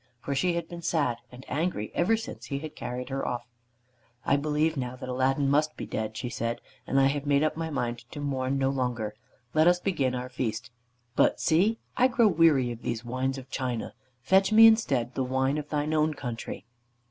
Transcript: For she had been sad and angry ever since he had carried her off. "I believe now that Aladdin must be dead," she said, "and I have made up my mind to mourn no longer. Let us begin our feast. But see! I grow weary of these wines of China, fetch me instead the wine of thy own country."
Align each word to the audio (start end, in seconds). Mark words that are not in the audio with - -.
For 0.19 0.33
she 0.33 0.53
had 0.53 0.67
been 0.67 0.81
sad 0.81 1.17
and 1.31 1.45
angry 1.47 1.91
ever 1.93 2.17
since 2.17 2.45
he 2.47 2.57
had 2.57 2.75
carried 2.75 3.09
her 3.09 3.23
off. 3.23 3.45
"I 4.25 4.35
believe 4.35 4.75
now 4.75 4.95
that 4.95 5.07
Aladdin 5.07 5.47
must 5.47 5.77
be 5.77 5.85
dead," 5.85 6.17
she 6.17 6.27
said, 6.27 6.59
"and 6.87 6.99
I 6.99 7.05
have 7.05 7.27
made 7.27 7.43
up 7.43 7.55
my 7.55 7.69
mind 7.69 8.05
to 8.11 8.19
mourn 8.19 8.57
no 8.57 8.71
longer. 8.71 9.13
Let 9.53 9.67
us 9.67 9.79
begin 9.79 10.15
our 10.15 10.27
feast. 10.29 10.71
But 11.15 11.39
see! 11.39 11.77
I 11.97 12.07
grow 12.07 12.27
weary 12.27 12.71
of 12.71 12.81
these 12.81 13.05
wines 13.05 13.37
of 13.37 13.51
China, 13.51 13.93
fetch 14.23 14.51
me 14.51 14.65
instead 14.65 15.13
the 15.13 15.23
wine 15.23 15.59
of 15.59 15.69
thy 15.69 15.85
own 15.85 16.15
country." 16.15 16.65